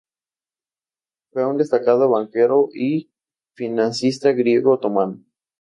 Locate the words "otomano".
4.71-5.21